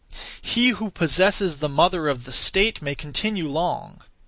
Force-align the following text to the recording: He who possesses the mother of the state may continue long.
He 0.41 0.69
who 0.69 0.89
possesses 0.89 1.57
the 1.57 1.69
mother 1.69 2.07
of 2.07 2.23
the 2.23 2.31
state 2.31 2.81
may 2.81 2.95
continue 2.95 3.47
long. 3.47 4.01